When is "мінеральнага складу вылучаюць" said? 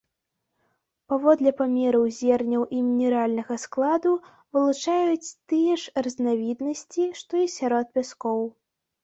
2.87-5.33